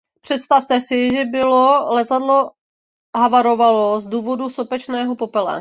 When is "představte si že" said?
0.21-1.25